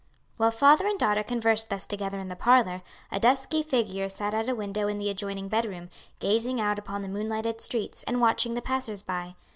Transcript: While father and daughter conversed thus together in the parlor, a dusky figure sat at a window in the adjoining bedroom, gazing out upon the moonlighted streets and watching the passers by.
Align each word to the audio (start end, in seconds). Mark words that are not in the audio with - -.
While 0.37 0.49
father 0.49 0.87
and 0.87 0.97
daughter 0.97 1.21
conversed 1.21 1.69
thus 1.69 1.85
together 1.85 2.17
in 2.17 2.27
the 2.27 2.35
parlor, 2.35 2.81
a 3.11 3.19
dusky 3.19 3.61
figure 3.61 4.09
sat 4.09 4.33
at 4.33 4.49
a 4.49 4.55
window 4.55 4.87
in 4.87 4.97
the 4.97 5.11
adjoining 5.11 5.47
bedroom, 5.47 5.91
gazing 6.19 6.59
out 6.59 6.79
upon 6.79 7.03
the 7.03 7.07
moonlighted 7.07 7.61
streets 7.61 8.01
and 8.07 8.19
watching 8.19 8.55
the 8.55 8.63
passers 8.63 9.03
by. 9.03 9.35